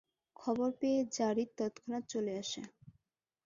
খবর 0.35 0.69
পেয়ে 0.79 0.99
যারীদ 1.11 1.49
তৎক্ষণাৎ 1.57 2.03
চলে 2.09 2.33
আসে। 2.37 2.61